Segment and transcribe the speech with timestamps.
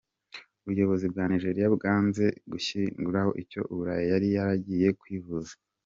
[0.63, 5.53] Ubuyobozi bwa Nigeria bwanze guhishura icyo Buhari yari yaragiye kwivuza.